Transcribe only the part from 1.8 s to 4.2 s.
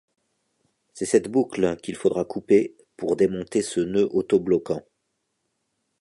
faudra couper pour démonter ce nœud